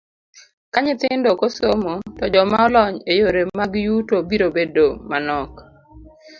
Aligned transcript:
Ka 0.73 0.79
nyithindo 0.83 1.27
ok 1.33 1.41
osomo, 1.47 1.93
to 2.17 2.25
joma 2.33 2.57
olony 2.67 2.95
e 3.11 3.13
yore 3.19 3.41
mag 3.59 3.71
yuto 3.85 4.15
biro 4.29 4.47
bedo 4.55 4.87
manok. 5.09 5.51